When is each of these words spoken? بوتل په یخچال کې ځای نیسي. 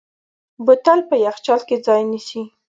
بوتل 0.65 0.99
په 1.09 1.15
یخچال 1.25 1.61
کې 1.67 1.77
ځای 1.85 2.01
نیسي. 2.11 2.41